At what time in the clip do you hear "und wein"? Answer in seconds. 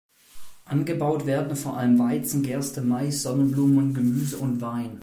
4.39-4.97